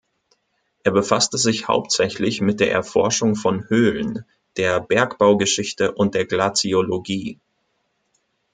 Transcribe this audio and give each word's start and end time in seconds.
Er 0.81 0.91
befasste 0.91 1.37
sich 1.37 1.67
hauptsächlich 1.67 2.41
mit 2.41 2.59
der 2.59 2.71
Erforschung 2.71 3.35
von 3.35 3.69
Höhlen, 3.69 4.25
der 4.57 4.79
Bergbaugeschichte 4.79 5.91
und 5.91 6.15
der 6.15 6.25
Glaziologie. 6.25 7.39